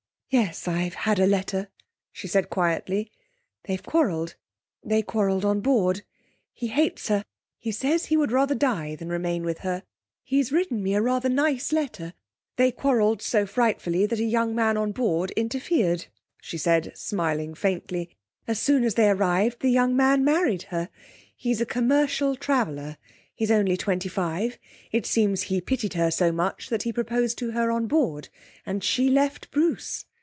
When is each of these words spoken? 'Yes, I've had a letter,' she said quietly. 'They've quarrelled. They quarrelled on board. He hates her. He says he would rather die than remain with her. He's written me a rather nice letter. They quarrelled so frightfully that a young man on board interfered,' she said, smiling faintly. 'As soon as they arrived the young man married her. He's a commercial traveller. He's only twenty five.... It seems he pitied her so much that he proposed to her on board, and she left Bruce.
'Yes, 0.33 0.65
I've 0.65 0.93
had 0.93 1.19
a 1.19 1.27
letter,' 1.27 1.67
she 2.13 2.25
said 2.25 2.49
quietly. 2.49 3.11
'They've 3.65 3.83
quarrelled. 3.83 4.35
They 4.81 5.01
quarrelled 5.01 5.43
on 5.43 5.59
board. 5.59 6.03
He 6.53 6.67
hates 6.67 7.09
her. 7.09 7.25
He 7.57 7.73
says 7.73 8.05
he 8.05 8.15
would 8.15 8.31
rather 8.31 8.55
die 8.55 8.95
than 8.95 9.09
remain 9.09 9.43
with 9.43 9.57
her. 9.57 9.83
He's 10.23 10.49
written 10.53 10.81
me 10.81 10.95
a 10.95 11.01
rather 11.01 11.27
nice 11.27 11.73
letter. 11.73 12.13
They 12.55 12.71
quarrelled 12.71 13.21
so 13.21 13.45
frightfully 13.45 14.05
that 14.05 14.21
a 14.21 14.23
young 14.23 14.55
man 14.55 14.77
on 14.77 14.93
board 14.93 15.31
interfered,' 15.31 16.05
she 16.41 16.57
said, 16.57 16.93
smiling 16.95 17.53
faintly. 17.53 18.09
'As 18.47 18.57
soon 18.57 18.85
as 18.85 18.93
they 18.93 19.09
arrived 19.09 19.59
the 19.59 19.67
young 19.67 19.97
man 19.97 20.23
married 20.23 20.63
her. 20.69 20.87
He's 21.35 21.59
a 21.59 21.65
commercial 21.65 22.37
traveller. 22.37 22.95
He's 23.35 23.51
only 23.51 23.75
twenty 23.75 24.07
five.... 24.07 24.57
It 24.93 25.05
seems 25.05 25.41
he 25.43 25.59
pitied 25.59 25.95
her 25.95 26.09
so 26.09 26.31
much 26.31 26.69
that 26.69 26.83
he 26.83 26.93
proposed 26.93 27.37
to 27.39 27.51
her 27.51 27.69
on 27.69 27.87
board, 27.87 28.29
and 28.65 28.81
she 28.81 29.09
left 29.09 29.51
Bruce. 29.51 30.05